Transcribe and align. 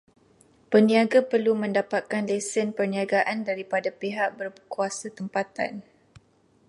Peniaga 0.73 1.19
perlu 1.31 1.53
mendapatkan 1.63 2.23
lesen 2.31 2.67
peniagaan 2.77 3.39
daripada 3.49 3.89
pihak 4.01 4.29
berkuasa 4.39 5.07
tempatan. 5.17 5.73